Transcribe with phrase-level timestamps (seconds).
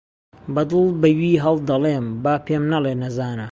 [0.53, 3.47] بە دڵ بە وی هەڵدەڵێم با پێم نەڵێ نەزانە